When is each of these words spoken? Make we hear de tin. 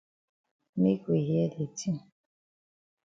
Make 0.81 1.03
we 1.09 1.17
hear 1.27 1.47
de 1.55 1.65
tin. 1.77 1.97